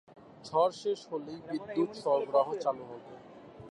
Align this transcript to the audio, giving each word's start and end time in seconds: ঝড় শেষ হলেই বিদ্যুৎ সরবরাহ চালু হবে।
ঝড় 0.45 0.73
শেষ 0.81 0.99
হলেই 1.09 1.39
বিদ্যুৎ 1.47 1.91
সরবরাহ 2.01 2.47
চালু 2.63 2.83
হবে। 2.89 3.13